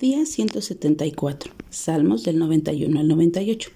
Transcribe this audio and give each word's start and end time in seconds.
Día 0.00 0.26
174. 0.26 1.52
Salmos 1.70 2.24
del 2.24 2.40
91 2.40 2.98
al 2.98 3.06
98. 3.06 3.70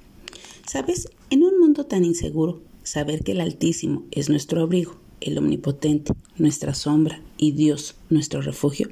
¿Sabes? 0.66 1.08
En 1.30 1.44
un 1.44 1.60
mundo 1.60 1.86
tan 1.86 2.04
inseguro, 2.04 2.60
saber 2.82 3.22
que 3.22 3.32
el 3.32 3.40
Altísimo 3.40 4.02
es 4.10 4.28
nuestro 4.28 4.62
abrigo, 4.62 4.96
el 5.20 5.38
Omnipotente, 5.38 6.12
nuestra 6.36 6.74
sombra 6.74 7.22
y 7.36 7.52
Dios, 7.52 7.94
nuestro 8.10 8.42
refugio, 8.42 8.88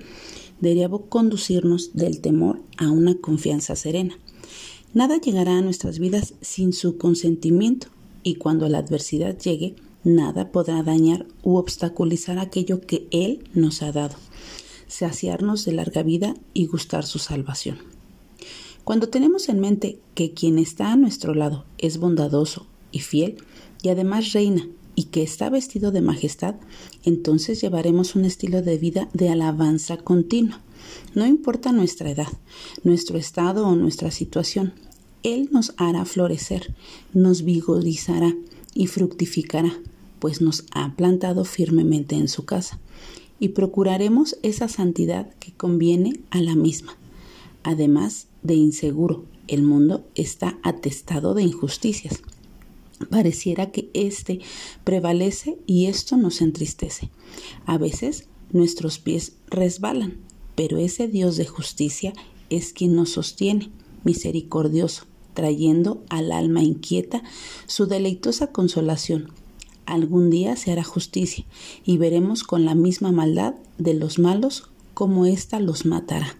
debería 0.60 0.88
conducirnos 0.88 1.94
del 1.94 2.20
temor 2.20 2.60
a 2.76 2.92
una 2.92 3.16
confianza 3.16 3.74
serena. 3.74 4.16
Nada 4.94 5.18
llegará 5.18 5.58
a 5.58 5.62
nuestras 5.62 5.98
vidas 5.98 6.34
sin 6.42 6.72
su 6.72 6.96
consentimiento 6.96 7.88
y 8.22 8.36
cuando 8.36 8.68
la 8.68 8.78
adversidad 8.78 9.36
llegue, 9.36 9.74
nada 10.04 10.52
podrá 10.52 10.84
dañar 10.84 11.26
u 11.42 11.56
obstaculizar 11.56 12.38
aquello 12.38 12.80
que 12.82 13.08
Él 13.10 13.42
nos 13.52 13.82
ha 13.82 13.90
dado 13.90 14.14
saciarnos 14.86 15.64
de 15.64 15.72
larga 15.72 16.02
vida 16.02 16.34
y 16.54 16.66
gustar 16.66 17.04
su 17.04 17.18
salvación. 17.18 17.78
Cuando 18.84 19.08
tenemos 19.08 19.48
en 19.48 19.60
mente 19.60 19.98
que 20.14 20.32
quien 20.32 20.58
está 20.58 20.92
a 20.92 20.96
nuestro 20.96 21.34
lado 21.34 21.64
es 21.78 21.98
bondadoso 21.98 22.66
y 22.92 23.00
fiel 23.00 23.38
y 23.82 23.88
además 23.88 24.32
reina 24.32 24.68
y 24.94 25.04
que 25.04 25.22
está 25.22 25.50
vestido 25.50 25.90
de 25.90 26.00
majestad, 26.00 26.54
entonces 27.04 27.60
llevaremos 27.60 28.14
un 28.14 28.24
estilo 28.24 28.62
de 28.62 28.78
vida 28.78 29.08
de 29.12 29.28
alabanza 29.28 29.96
continua. 29.96 30.60
No 31.14 31.26
importa 31.26 31.72
nuestra 31.72 32.10
edad, 32.10 32.28
nuestro 32.84 33.18
estado 33.18 33.66
o 33.66 33.74
nuestra 33.74 34.10
situación, 34.10 34.72
Él 35.22 35.48
nos 35.50 35.74
hará 35.76 36.04
florecer, 36.04 36.74
nos 37.12 37.42
vigorizará 37.42 38.34
y 38.72 38.86
fructificará, 38.86 39.76
pues 40.20 40.40
nos 40.40 40.64
ha 40.70 40.94
plantado 40.94 41.44
firmemente 41.44 42.14
en 42.14 42.28
su 42.28 42.44
casa 42.44 42.78
y 43.38 43.50
procuraremos 43.50 44.36
esa 44.42 44.68
santidad 44.68 45.32
que 45.34 45.52
conviene 45.52 46.20
a 46.30 46.40
la 46.40 46.54
misma. 46.54 46.96
Además 47.62 48.28
de 48.42 48.54
inseguro, 48.54 49.24
el 49.48 49.62
mundo 49.62 50.04
está 50.14 50.58
atestado 50.62 51.34
de 51.34 51.42
injusticias. 51.42 52.22
Pareciera 53.10 53.70
que 53.70 53.90
éste 53.92 54.40
prevalece 54.84 55.58
y 55.66 55.86
esto 55.86 56.16
nos 56.16 56.40
entristece. 56.40 57.10
A 57.66 57.76
veces 57.76 58.28
nuestros 58.52 58.98
pies 58.98 59.34
resbalan, 59.48 60.16
pero 60.54 60.78
ese 60.78 61.08
Dios 61.08 61.36
de 61.36 61.46
justicia 61.46 62.14
es 62.48 62.72
quien 62.72 62.94
nos 62.96 63.10
sostiene, 63.10 63.70
misericordioso, 64.04 65.04
trayendo 65.34 66.02
al 66.08 66.32
alma 66.32 66.62
inquieta 66.62 67.22
su 67.66 67.86
deleitosa 67.86 68.52
consolación 68.52 69.30
algún 69.86 70.30
día 70.30 70.56
se 70.56 70.72
hará 70.72 70.84
justicia 70.84 71.44
y 71.84 71.98
veremos 71.98 72.44
con 72.44 72.64
la 72.64 72.74
misma 72.74 73.12
maldad 73.12 73.54
de 73.78 73.94
los 73.94 74.18
malos 74.18 74.68
como 74.94 75.26
ésta 75.26 75.60
los 75.60 75.86
matará. 75.86 76.36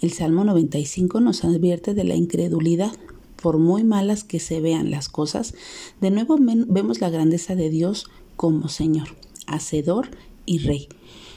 El 0.00 0.12
Salmo 0.12 0.44
95 0.44 1.20
nos 1.20 1.44
advierte 1.44 1.94
de 1.94 2.04
la 2.04 2.14
incredulidad. 2.14 2.92
Por 3.40 3.58
muy 3.58 3.84
malas 3.84 4.24
que 4.24 4.40
se 4.40 4.60
vean 4.60 4.90
las 4.90 5.08
cosas, 5.08 5.54
de 6.00 6.10
nuevo 6.10 6.36
vemos 6.38 7.00
la 7.00 7.10
grandeza 7.10 7.54
de 7.54 7.68
Dios 7.70 8.06
como 8.36 8.68
Señor, 8.68 9.08
Hacedor 9.46 10.08
y 10.46 10.58
Rey. 10.58 10.88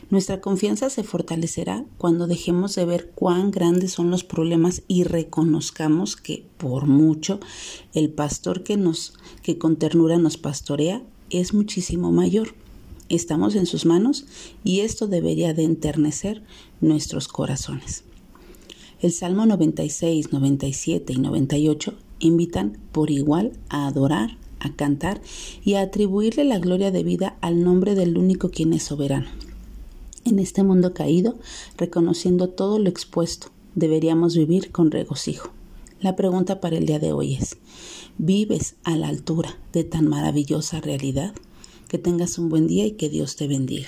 Nuestra 0.09 0.39
confianza 0.39 0.89
se 0.89 1.03
fortalecerá 1.03 1.83
cuando 1.97 2.27
dejemos 2.27 2.75
de 2.75 2.85
ver 2.85 3.11
cuán 3.13 3.51
grandes 3.51 3.91
son 3.91 4.09
los 4.09 4.23
problemas 4.23 4.83
y 4.87 5.03
reconozcamos 5.03 6.15
que, 6.15 6.45
por 6.57 6.85
mucho, 6.85 7.41
el 7.93 8.09
pastor 8.09 8.63
que 8.63 8.77
nos, 8.77 9.13
que 9.43 9.57
con 9.57 9.75
ternura 9.75 10.17
nos 10.17 10.37
pastorea, 10.37 11.03
es 11.29 11.53
muchísimo 11.53 12.13
mayor. 12.13 12.55
Estamos 13.09 13.55
en 13.55 13.65
sus 13.65 13.85
manos 13.85 14.25
y 14.63 14.79
esto 14.79 15.07
debería 15.07 15.53
de 15.53 15.63
enternecer 15.63 16.41
nuestros 16.79 17.27
corazones. 17.27 18.05
El 19.01 19.11
Salmo 19.11 19.45
96, 19.45 20.31
97 20.31 21.13
y 21.13 21.17
98 21.17 21.93
invitan 22.19 22.77
por 22.93 23.11
igual 23.11 23.51
a 23.67 23.87
adorar, 23.87 24.37
a 24.59 24.73
cantar 24.73 25.21
y 25.65 25.73
a 25.73 25.81
atribuirle 25.81 26.45
la 26.45 26.59
gloria 26.59 26.91
de 26.91 27.03
vida 27.03 27.37
al 27.41 27.63
nombre 27.63 27.93
del 27.93 28.17
único 28.17 28.49
quien 28.49 28.73
es 28.73 28.83
soberano. 28.83 29.27
En 30.27 30.39
este 30.39 30.61
mundo 30.61 30.93
caído, 30.93 31.35
reconociendo 31.77 32.49
todo 32.49 32.79
lo 32.79 32.89
expuesto, 32.89 33.47
deberíamos 33.75 34.35
vivir 34.35 34.73
con 34.73 34.91
regocijo. 34.91 35.51
La 36.01 36.17
pregunta 36.17 36.59
para 36.59 36.75
el 36.75 36.85
día 36.85 36.99
de 36.99 37.13
hoy 37.13 37.35
es, 37.35 37.55
¿vives 38.17 38.75
a 38.83 38.97
la 38.97 39.07
altura 39.07 39.57
de 39.71 39.85
tan 39.85 40.05
maravillosa 40.09 40.81
realidad? 40.81 41.33
Que 41.87 41.97
tengas 41.97 42.39
un 42.39 42.49
buen 42.49 42.67
día 42.67 42.85
y 42.85 42.91
que 42.91 43.07
Dios 43.07 43.37
te 43.37 43.47
bendiga. 43.47 43.87